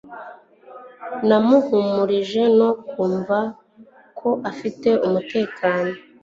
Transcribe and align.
Nahumurijwe 1.27 2.43
no 2.59 2.69
kumva 2.91 3.37
ko 4.19 4.29
afite 4.49 4.89
umutekano 5.07 5.93